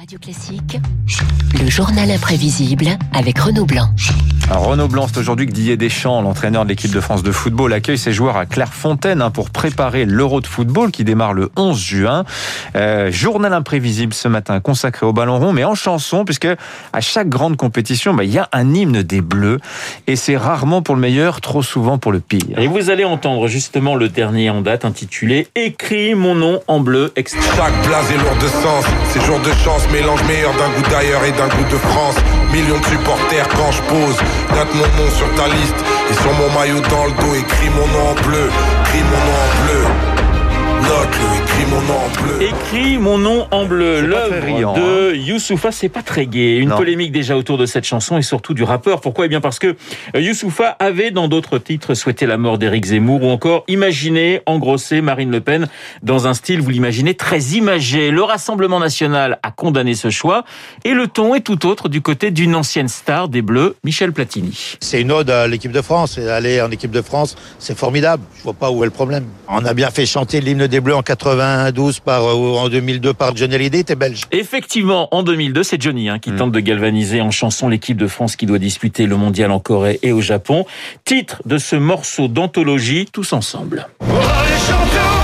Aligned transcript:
Radio 0.00 0.18
Classique, 0.18 0.78
le 1.60 1.68
journal 1.68 2.10
imprévisible 2.10 2.88
avec 3.12 3.38
Renaud 3.38 3.66
Blanc. 3.66 3.90
Renaud 4.58 4.88
Blanc, 4.88 5.06
c'est 5.06 5.18
aujourd'hui 5.18 5.46
que 5.46 5.52
Didier 5.52 5.76
Deschamps, 5.76 6.22
l'entraîneur 6.22 6.64
de 6.64 6.70
l'équipe 6.70 6.92
de 6.92 7.00
France 7.00 7.22
de 7.22 7.30
football, 7.30 7.72
accueille 7.72 7.98
ses 7.98 8.12
joueurs 8.12 8.36
à 8.36 8.46
Clairefontaine 8.46 9.22
hein, 9.22 9.30
pour 9.30 9.50
préparer 9.50 10.04
l'Euro 10.04 10.40
de 10.40 10.46
football 10.46 10.90
qui 10.90 11.04
démarre 11.04 11.34
le 11.34 11.50
11 11.56 11.78
juin. 11.78 12.24
Euh, 12.74 13.12
journal 13.12 13.52
imprévisible 13.52 14.12
ce 14.12 14.26
matin 14.26 14.58
consacré 14.58 15.06
au 15.06 15.12
ballon 15.12 15.38
rond, 15.38 15.52
mais 15.52 15.62
en 15.62 15.76
chanson, 15.76 16.24
puisque 16.24 16.48
à 16.92 17.00
chaque 17.00 17.28
grande 17.28 17.56
compétition, 17.56 18.12
bah, 18.12 18.24
il 18.24 18.32
y 18.32 18.38
a 18.38 18.48
un 18.52 18.74
hymne 18.74 19.02
des 19.02 19.20
Bleus, 19.20 19.58
et 20.08 20.16
c'est 20.16 20.36
rarement 20.36 20.82
pour 20.82 20.96
le 20.96 21.00
meilleur, 21.00 21.40
trop 21.40 21.62
souvent 21.62 21.98
pour 21.98 22.10
le 22.10 22.18
pire. 22.20 22.58
Et 22.58 22.66
vous 22.66 22.90
allez 22.90 23.04
entendre 23.04 23.46
justement 23.46 23.94
le 23.94 24.08
dernier 24.08 24.50
en 24.50 24.62
date 24.62 24.84
intitulé 24.84 25.46
Écris 25.54 26.14
mon 26.16 26.34
nom 26.34 26.60
en 26.66 26.80
bleu. 26.80 27.12
Extra. 27.14 27.40
Chaque 27.56 27.86
blase 27.86 28.10
est 28.10 28.18
lourde 28.18 28.42
de 28.42 28.48
sens, 28.48 28.84
c'est 29.12 29.24
jour 29.24 29.38
de 29.38 29.52
chance, 29.64 29.82
mélange 29.92 30.24
meilleur 30.24 30.52
d'un 30.54 30.68
goût 30.70 30.90
d'ailleurs 30.90 31.24
et 31.24 31.32
d'un 31.32 31.48
goût 31.48 31.70
de 31.70 31.76
France. 31.76 32.16
Millions 32.52 32.80
de 32.80 32.84
supporters 32.84 33.48
quand 33.48 33.70
je 33.70 33.82
pose, 33.82 34.16
note 34.54 34.74
mon 34.74 34.88
nom 35.02 35.10
sur 35.10 35.28
ta 35.34 35.46
liste 35.48 35.80
et 36.10 36.14
sur 36.14 36.32
mon 36.34 36.50
maillot 36.58 36.80
dans 36.88 37.06
le 37.06 37.12
dos, 37.12 37.34
écris 37.34 37.70
mon 37.70 37.86
nom 37.86 38.10
en 38.10 38.14
bleu, 38.26 38.50
écris 38.82 39.04
mon 39.04 39.20
nom 39.26 39.38
en 39.44 39.50
bleu. 39.62 39.82
Note-le, 40.82 41.49
écris 41.50 41.66
mon 41.70 41.80
nom 41.82 41.94
en 41.98 42.08
bleu. 42.22 42.42
Écris 42.42 42.98
mon 42.98 43.18
nom 43.18 43.46
en 43.50 43.64
bleu. 43.66 43.96
C'est 44.02 44.08
pas 44.10 44.28
très 44.28 44.60
L'œuvre 44.60 44.74
de 44.74 45.14
Youssoufa, 45.16 45.72
c'est 45.72 45.88
pas 45.88 46.02
très 46.02 46.26
gai. 46.26 46.56
Une 46.58 46.68
Non. 46.70 46.76
polémique 46.76 47.12
déjà 47.12 47.36
autour 47.36 47.58
de 47.58 47.66
cette 47.66 47.84
chanson 47.84 48.18
et 48.18 48.22
surtout 48.22 48.54
du 48.54 48.62
rappeur. 48.62 49.00
Pourquoi? 49.00 49.26
Eh 49.26 49.28
bien 49.28 49.40
parce 49.40 49.58
que 49.58 49.76
euh, 50.14 50.20
Youssoufa 50.20 50.76
avait 50.78 51.10
dans 51.10 51.28
d'autres 51.28 51.58
titres 51.58 51.94
souhaité 51.94 52.26
la 52.26 52.36
mort 52.38 52.58
d'Éric 52.58 52.86
Zemmour 52.86 53.22
ou 53.24 53.30
encore 53.30 53.64
imaginé 53.68 54.40
engrosser 54.46 55.00
Marine 55.00 55.30
Le 55.30 55.40
Pen 55.40 55.68
dans 56.02 56.26
un 56.26 56.34
style, 56.34 56.60
vous 56.60 56.70
l'imaginez, 56.70 57.14
très 57.14 57.40
imagé. 57.40 58.10
Le 58.10 58.22
Rassemblement 58.22 58.78
national 58.80 59.38
a 59.42 59.50
condamné 59.50 59.94
ce 59.94 60.10
choix 60.10 60.44
et 60.84 60.92
le 60.92 61.08
ton 61.08 61.34
est 61.34 61.40
tout 61.40 61.66
autre 61.66 61.88
du 61.88 62.00
côté 62.00 62.30
d'une 62.30 62.54
ancienne 62.54 62.88
star 62.88 63.28
des 63.28 63.42
Bleus, 63.42 63.76
Michel 63.84 64.12
Platini. 64.12 64.76
C'est 64.80 65.00
une 65.00 65.12
ode 65.12 65.30
à 65.30 65.46
l'équipe 65.48 65.72
de 65.72 65.82
France. 65.82 66.18
Et 66.18 66.28
aller 66.28 66.60
en 66.60 66.70
équipe 66.70 66.90
de 66.92 67.02
France, 67.02 67.36
c'est 67.58 67.76
formidable. 67.76 68.22
Je 68.38 68.42
vois 68.44 68.52
pas 68.54 68.70
où 68.70 68.82
est 68.82 68.86
le 68.86 68.92
problème. 68.92 69.24
On 69.48 69.64
a 69.64 69.74
bien 69.74 69.90
fait 69.90 70.06
chanter 70.06 70.40
l'hymne 70.40 70.66
des 70.66 70.80
Bleus 70.80 70.94
en 70.94 71.02
92 71.50 72.00
par, 72.00 72.38
ou 72.38 72.56
en 72.56 72.68
2002 72.68 73.12
par 73.12 73.36
Johnny 73.36 73.54
Hallyday, 73.56 73.82
t'es 73.82 73.96
belge. 73.96 74.22
Effectivement, 74.30 75.08
en 75.14 75.22
2002, 75.22 75.62
c'est 75.62 75.80
Johnny 75.80 76.08
hein, 76.08 76.18
qui 76.18 76.32
tente 76.32 76.52
de 76.52 76.60
galvaniser 76.60 77.20
en 77.20 77.30
chanson 77.30 77.68
l'équipe 77.68 77.96
de 77.96 78.06
France 78.06 78.36
qui 78.36 78.46
doit 78.46 78.58
disputer 78.58 79.06
le 79.06 79.16
mondial 79.16 79.50
en 79.50 79.58
Corée 79.58 79.98
et 80.02 80.12
au 80.12 80.20
Japon. 80.20 80.64
Titre 81.04 81.42
de 81.44 81.58
ce 81.58 81.76
morceau 81.76 82.28
d'anthologie, 82.28 83.08
Tous 83.12 83.32
ensemble. 83.32 83.88
Oh 84.00 84.04
les 84.04 85.19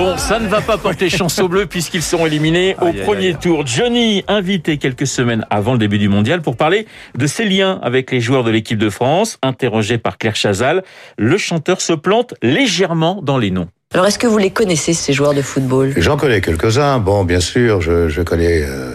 Bon, 0.00 0.16
ça 0.16 0.38
ne 0.38 0.48
va 0.48 0.62
pas 0.62 0.78
porter 0.78 1.10
chance 1.10 1.38
aux 1.40 1.48
Bleus 1.48 1.66
puisqu'ils 1.66 2.02
seront 2.02 2.24
éliminés 2.24 2.74
au 2.80 2.86
Aïe, 2.86 3.00
aïe, 3.00 3.04
premier 3.04 3.26
aïe. 3.26 3.36
tour. 3.38 3.66
Johnny, 3.66 4.24
invité 4.28 4.78
quelques 4.78 5.06
semaines 5.06 5.44
avant 5.50 5.72
le 5.74 5.78
début 5.78 5.98
du 5.98 6.08
mondial 6.08 6.40
pour 6.40 6.56
parler 6.56 6.86
de 7.18 7.26
ses 7.26 7.44
liens 7.44 7.78
avec 7.82 8.10
les 8.10 8.18
joueurs 8.22 8.42
de 8.42 8.50
l'équipe 8.50 8.78
de 8.78 8.88
France. 8.88 9.36
Interrogé 9.42 9.98
par 9.98 10.16
Claire 10.16 10.36
Chazal, 10.36 10.84
le 11.18 11.36
chanteur 11.36 11.82
se 11.82 11.92
plante 11.92 12.32
légèrement 12.40 13.20
dans 13.22 13.36
les 13.36 13.50
noms. 13.50 13.68
Alors, 13.92 14.06
est-ce 14.06 14.18
que 14.18 14.26
vous 14.26 14.38
les 14.38 14.48
connaissez, 14.50 14.94
ces 14.94 15.12
joueurs 15.12 15.34
de 15.34 15.42
football? 15.42 15.92
J'en 15.98 16.16
connais 16.16 16.40
quelques-uns. 16.40 16.98
Bon, 16.98 17.24
bien 17.24 17.40
sûr, 17.40 17.82
je, 17.82 18.08
je 18.08 18.22
connais, 18.22 18.62
euh, 18.62 18.92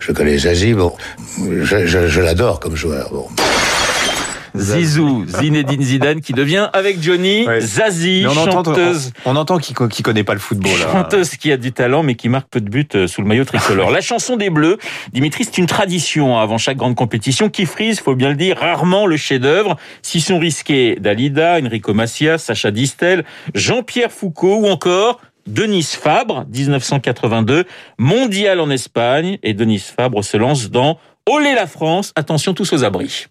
je 0.00 0.10
connais 0.10 0.38
Zazie. 0.38 0.74
Bon, 0.74 0.92
je, 1.38 1.86
je, 1.86 2.08
je 2.08 2.20
l'adore 2.20 2.58
comme 2.58 2.74
joueur. 2.74 3.10
Bon. 3.12 3.28
Zizou, 4.58 5.24
Zinedine 5.26 5.82
Zidane 5.82 6.20
qui 6.20 6.32
devient 6.32 6.68
avec 6.72 7.02
Johnny 7.02 7.46
Ouais. 7.46 7.60
Zazie, 7.60 8.26
entend, 8.26 8.50
chanteuse. 8.52 9.12
on, 9.24 9.32
on 9.32 9.36
entend 9.36 9.58
qu'il 9.58 9.74
qu'il 9.88 10.04
connaît 10.04 10.24
pas 10.24 10.34
le 10.34 10.40
football. 10.40 10.72
là. 10.78 10.92
Chanteuse 10.92 11.30
qui 11.36 11.52
a 11.52 11.56
du 11.56 11.72
talent 11.72 12.02
mais 12.02 12.14
qui 12.14 12.28
marque 12.28 12.48
peu 12.48 12.60
de 12.60 12.68
buts 12.68 12.86
euh, 12.94 13.06
sous 13.06 13.22
le 13.22 13.28
maillot 13.28 13.44
tricolore. 13.44 13.90
La 13.90 14.00
chanson 14.00 14.36
des 14.36 14.50
Bleus, 14.50 14.78
Dimitri, 15.12 15.44
c'est 15.44 15.58
une 15.58 15.66
tradition 15.66 16.36
hein, 16.38 16.42
avant 16.42 16.58
chaque 16.58 16.76
grande 16.76 16.94
compétition 16.94 17.48
qui 17.48 17.66
frise, 17.66 18.00
faut 18.00 18.14
bien 18.14 18.28
le 18.30 18.36
dire, 18.36 18.58
rarement 18.58 19.06
le 19.06 19.16
chef-d'œuvre. 19.16 19.76
S'y 20.02 20.20
sont 20.20 20.38
risqués 20.38 20.96
Dalida, 21.00 21.58
Enrico 21.60 21.94
Macias, 21.94 22.38
Sacha 22.38 22.70
Distel, 22.70 23.24
Jean-Pierre 23.54 24.12
Foucault 24.12 24.58
ou 24.62 24.66
encore 24.68 25.20
Denise 25.46 25.92
Fabre, 25.92 26.44
1982, 26.52 27.64
mondial 27.98 28.60
en 28.60 28.68
Espagne 28.70 29.38
et 29.42 29.54
Denise 29.54 29.84
Fabre 29.84 30.22
se 30.22 30.36
lance 30.36 30.70
dans 30.70 30.98
Olé 31.26 31.54
la 31.54 31.66
France, 31.66 32.12
attention 32.16 32.54
tous 32.54 32.72
aux 32.72 32.84
abris. 32.84 33.26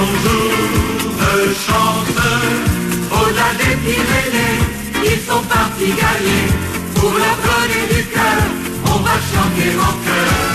C'est 0.00 0.06
ton 0.06 0.06
jour 0.28 1.12
de 1.20 1.54
chance, 1.54 2.16
au-delà 3.10 3.50
des 3.58 3.76
Pyrénées, 3.76 4.60
ils 5.04 5.20
sont 5.20 5.42
partis 5.42 5.92
gagner, 5.92 6.46
pour 6.94 7.12
leur 7.12 7.36
donner 7.46 7.94
du 7.94 8.06
cœur, 8.08 8.42
on 8.86 8.98
va 8.98 9.12
chanter 9.12 9.76
en 9.78 9.92
chœur. 10.04 10.49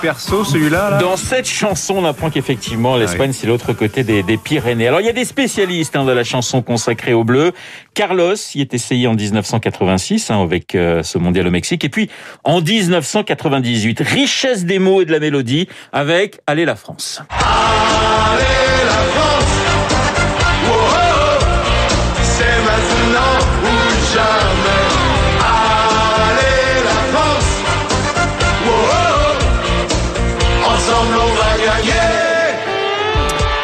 Perso, 0.00 0.44
celui-là 0.44 0.90
là 0.90 0.98
Dans 0.98 1.16
cette 1.16 1.46
chanson, 1.46 1.94
on 1.98 2.04
apprend 2.04 2.30
qu'effectivement, 2.30 2.96
l'Espagne, 2.96 3.30
Ah 3.32 3.36
c'est 3.40 3.46
l'autre 3.46 3.72
côté 3.72 4.02
des, 4.02 4.22
des 4.22 4.36
Pyrénées. 4.36 4.88
Alors, 4.88 5.00
il 5.00 5.06
y 5.06 5.10
a 5.10 5.12
des 5.12 5.24
spécialistes 5.24 5.94
hein, 5.96 6.04
de 6.04 6.12
la 6.12 6.24
chanson 6.24 6.62
consacrée 6.62 7.12
au 7.12 7.24
bleu. 7.24 7.52
Carlos 7.94 8.34
y 8.54 8.60
est 8.60 8.74
essayé 8.74 9.06
en 9.06 9.14
1986 9.14 10.30
hein, 10.30 10.42
avec 10.42 10.74
euh, 10.74 11.02
ce 11.02 11.18
mondial 11.18 11.46
au 11.46 11.50
Mexique. 11.50 11.84
Et 11.84 11.88
puis, 11.88 12.10
en 12.44 12.60
1998, 12.60 14.00
richesse 14.00 14.64
des 14.64 14.78
mots 14.78 15.02
et 15.02 15.04
de 15.04 15.12
la 15.12 15.20
mélodie 15.20 15.68
avec 15.92 16.40
Allez 16.46 16.64
la 16.64 16.76
France. 16.76 17.22
Allez 17.30 18.84
la 18.84 18.90
France, 18.90 19.41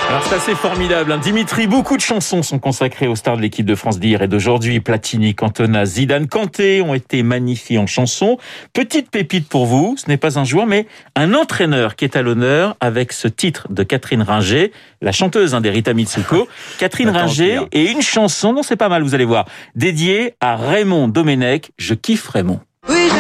Alors 0.09 0.23
c'est 0.25 0.37
assez 0.37 0.55
formidable. 0.55 1.13
Hein. 1.13 1.19
Dimitri, 1.19 1.67
beaucoup 1.67 1.99
de 1.99 2.01
chansons 2.01 2.43
sont 2.43 2.59
consacrées 2.59 3.07
aux 3.09 3.15
stars 3.15 3.37
de 3.37 3.43
l'équipe 3.43 3.67
de 3.67 3.75
France 3.75 4.01
d'hier 4.01 4.23
et 4.23 4.27
d'aujourd'hui. 4.27 4.81
Platini, 4.81 5.35
Cantona, 5.35 5.85
Zidane, 5.85 6.29
Kanté 6.29 6.81
ont 6.81 6.95
été 6.95 7.23
magnifiés 7.23 7.77
en 7.77 7.87
chansons. 7.87 8.39
Petite 8.73 9.11
pépite 9.11 9.51
pour 9.51 9.67
vous, 9.67 9.97
ce 9.99 10.09
n'est 10.09 10.17
pas 10.17 10.39
un 10.39 10.45
joueur, 10.45 10.67
mais 10.67 10.87
un 11.15 11.35
entraîneur 11.35 11.95
qui 11.95 12.07
est 12.07 12.17
à 12.17 12.23
l'honneur 12.23 12.75
avec 12.81 13.13
ce 13.13 13.29
titre 13.29 13.67
de 13.71 13.83
Catherine 13.83 14.23
Ringer, 14.23 14.73
la 15.03 15.13
chanteuse 15.13 15.55
hein, 15.55 15.61
d'Erita 15.61 15.93
Mitsuko. 15.93 16.49
Catherine 16.79 17.11
Ringer 17.11 17.61
et 17.73 17.91
une 17.91 18.01
chanson, 18.01 18.55
non 18.55 18.63
c'est 18.63 18.77
pas 18.77 18.89
mal, 18.89 19.03
vous 19.03 19.15
allez 19.15 19.27
voir, 19.27 19.45
dédiée 19.75 20.37
à 20.41 20.57
Raymond 20.57 21.09
Domenech. 21.09 21.71
Je 21.77 21.93
kiffe 21.93 22.29
Raymond. 22.29 22.61
Oui, 22.89 23.11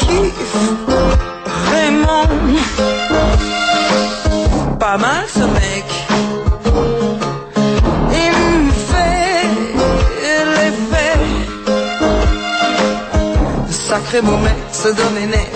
je 0.00 0.04
kiffe 0.04 0.56
Raymond. 1.70 2.91
Pas 4.92 4.98
mal 4.98 5.24
ce 5.26 5.38
mec. 5.38 5.84
Il 8.10 8.32
me 8.66 8.70
fait 8.70 9.48
l'effet. 10.54 11.18
Sacré 13.70 14.20
beau 14.20 14.36
mec, 14.36 14.52
ce 14.70 14.88
Domenech. 14.88 15.48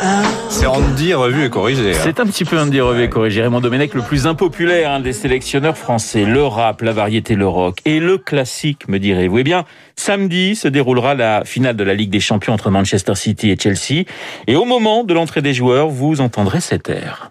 Hein 0.00 0.22
C'est 0.48 0.66
Andy 0.66 1.14
revu 1.14 1.44
et 1.44 1.50
corrigé. 1.50 1.92
hein. 1.92 2.00
C'est 2.02 2.18
un 2.18 2.26
petit 2.26 2.44
peu 2.44 2.58
un 2.58 2.66
dire 2.66 2.86
revé 2.86 3.08
corrigé. 3.08 3.42
Raymond 3.42 3.60
Domenech, 3.60 3.94
le 3.94 4.02
plus 4.02 4.26
impopulaire 4.26 4.90
hein, 4.90 4.98
des 4.98 5.12
sélectionneurs 5.12 5.78
français. 5.78 6.24
Le 6.24 6.44
rap, 6.44 6.82
la 6.82 6.90
variété, 6.90 7.36
le 7.36 7.46
rock 7.46 7.78
et 7.84 8.00
le 8.00 8.18
classique, 8.18 8.88
me 8.88 8.98
direz-vous. 8.98 9.38
Eh 9.38 9.44
bien, 9.44 9.64
samedi 9.94 10.56
se 10.56 10.66
déroulera 10.66 11.14
la 11.14 11.44
finale 11.44 11.76
de 11.76 11.84
la 11.84 11.94
Ligue 11.94 12.10
des 12.10 12.18
Champions 12.18 12.54
entre 12.54 12.70
Manchester 12.70 13.14
City 13.14 13.50
et 13.50 13.56
Chelsea. 13.56 14.02
Et 14.48 14.56
au 14.56 14.64
moment 14.64 15.04
de 15.04 15.14
l'entrée 15.14 15.42
des 15.42 15.54
joueurs, 15.54 15.86
vous 15.90 16.20
entendrez 16.20 16.58
cet 16.60 16.88
air. 16.90 17.30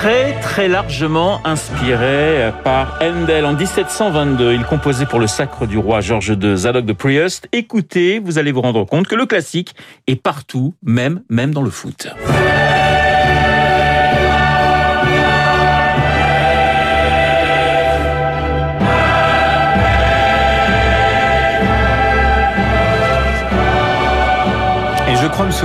Très 0.00 0.38
très 0.40 0.68
largement 0.68 1.44
inspiré 1.44 2.52
par 2.62 3.00
Handel 3.02 3.44
en 3.44 3.54
1722. 3.54 4.52
Il 4.52 4.62
composait 4.62 5.06
pour 5.06 5.18
le 5.18 5.26
sacre 5.26 5.66
du 5.66 5.76
roi 5.76 6.00
George 6.00 6.36
II 6.40 6.56
Zadok 6.56 6.84
de 6.84 6.92
Priest. 6.92 7.48
Écoutez, 7.50 8.20
vous 8.20 8.38
allez 8.38 8.52
vous 8.52 8.60
rendre 8.60 8.84
compte 8.84 9.08
que 9.08 9.16
le 9.16 9.26
classique 9.26 9.74
est 10.06 10.14
partout, 10.14 10.74
même 10.84 11.22
même 11.28 11.52
dans 11.52 11.62
le 11.62 11.70
foot. 11.70 12.06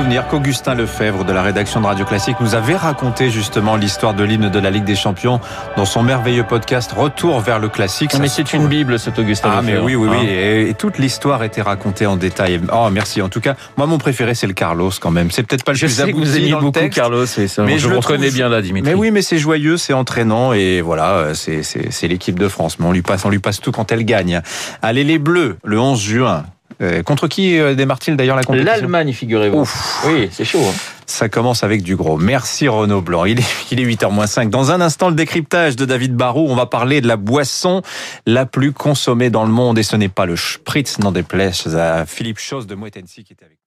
Souvenir 0.04 0.28
qu'Augustin 0.28 0.76
Lefebvre 0.76 1.24
de 1.24 1.32
la 1.32 1.42
rédaction 1.42 1.80
de 1.80 1.86
Radio 1.86 2.04
Classique 2.04 2.36
nous 2.42 2.56
avait 2.56 2.76
raconté 2.76 3.30
justement 3.30 3.78
l'histoire 3.78 4.14
de 4.14 4.26
l'hymne 4.26 4.50
de 4.50 4.60
la 4.60 4.70
Ligue 4.70 4.84
des 4.84 4.98
Champions 4.98 5.40
dans 5.78 5.86
son 5.86 6.04
merveilleux 6.04 6.44
podcast 6.44 6.92
Retour 6.92 7.40
vers 7.40 7.58
le 7.58 7.70
classique. 7.70 8.12
Non, 8.12 8.18
Ça 8.18 8.22
mais 8.24 8.28
c'est 8.28 8.52
une 8.52 8.68
bible, 8.68 9.00
cet 9.00 9.18
Augustin 9.18 9.50
Ah 9.54 9.62
mais 9.62 9.72
Lefebvre, 9.72 9.86
oui 9.86 9.96
oui 9.96 10.08
oui 10.12 10.18
hein. 10.20 10.26
et, 10.28 10.70
et 10.70 10.74
toute 10.74 10.98
l'histoire 10.98 11.42
était 11.46 11.62
racontée 11.62 12.06
en 12.06 12.18
détail. 12.18 12.60
Oh 12.74 12.90
merci 12.92 13.22
en 13.22 13.30
tout 13.30 13.40
cas 13.40 13.56
moi 13.78 13.88
mon 13.88 13.98
préféré 13.98 14.36
c'est 14.36 14.46
le 14.48 14.52
Carlos 14.52 14.92
quand 15.00 15.10
même 15.12 15.32
c'est 15.32 15.44
peut-être 15.44 15.64
pas 15.64 15.72
le 15.72 15.78
Je 15.78 15.86
plus 15.86 15.96
sais 15.96 16.12
que 16.12 16.18
vous 16.18 16.36
aimez 16.38 16.50
dans 16.50 16.58
le 16.60 16.66
beaucoup 16.66 16.80
texte, 16.80 17.00
Carlos, 17.00 17.24
et 17.24 17.48
ça, 17.48 17.64
mais 17.64 17.78
je 17.80 17.88
le 17.88 17.94
vous 17.96 18.02
reconnais 18.02 18.24
trouve- 18.28 18.36
bien 18.36 18.50
là, 18.50 18.62
Dimitri. 18.62 18.90
Mais 18.92 19.00
oui 19.00 19.10
mais 19.10 19.22
c'est 19.22 19.38
joyeux 19.38 19.78
c'est 19.78 19.94
entraînant 19.94 20.52
et 20.52 20.82
voilà 20.82 21.12
euh, 21.12 21.34
c'est 21.34 22.08
l'équipe 22.10 22.38
de 22.38 22.50
France 22.50 22.78
mais 22.78 22.88
on 22.88 22.92
lui 22.92 23.04
passe 23.04 23.24
on 23.24 23.30
lui 23.30 23.40
passe 23.40 23.62
tout 23.62 23.72
quand 23.72 23.90
elle 23.94 24.04
gagne. 24.04 24.42
Allez 24.82 25.06
les 25.06 25.18
Bleus 25.18 25.56
le 25.64 25.80
11 25.80 25.98
juin 26.02 26.44
Euh, 26.82 27.04
contre 27.04 27.28
qui 27.28 27.58
euh, 27.60 27.76
démarre-t-il 27.76 28.18
d'ailleurs 28.18 28.36
la 28.36 28.44
compétition 28.44 28.74
L'Allemagne, 28.74 29.14
figurez-vous. 29.14 29.60
Ouf. 29.60 30.06
Oui, 30.08 30.30
c'est 30.32 30.46
chaud. 30.46 30.60
hein. 30.64 30.74
Ça 31.06 31.28
commence 31.30 31.64
avec 31.64 31.84
du 31.84 31.96
gros. 31.96 32.18
Merci 32.18 32.68
Renaud 32.68 33.02
Blanc. 33.02 33.26
Il 33.26 33.40
est, 33.40 33.44
il 33.72 33.80
est 33.80 33.86
8h05. 33.86 34.50
Dans 34.50 34.72
un 34.72 34.80
instant, 34.82 35.10
le 35.10 35.16
décryptage 35.16 35.76
de 35.76 35.86
David 35.86 36.16
Barou. 36.16 36.48
On 36.50 36.56
va 36.56 36.66
parler 36.66 37.02
de 37.02 37.08
la 37.08 37.18
boisson 37.18 37.82
la 38.26 38.46
plus 38.46 38.72
consommée 38.72 39.30
dans 39.30 39.44
le 39.44 39.52
monde. 39.52 39.78
Et 39.78 39.84
ce 39.84 39.96
n'est 39.98 40.10
pas 40.10 40.26
le 40.26 40.36
Spritz, 40.36 41.00
n'en 41.00 41.12
déplaise 41.12 41.76
à 41.76 42.06
Philippe 42.06 42.40
Chose 42.40 42.68
de 42.68 42.76
Moët 42.76 42.96
Hennessy 42.98 43.24
qui 43.24 43.34
est 43.34 43.44
avec 43.44 43.52
nous. 43.52 43.58